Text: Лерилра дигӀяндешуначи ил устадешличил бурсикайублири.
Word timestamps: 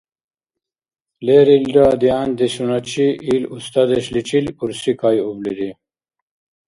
Лерилра 1.25 1.89
дигӀяндешуначи 2.01 3.07
ил 3.33 3.43
устадешличил 3.55 4.45
бурсикайублири. 4.57 5.69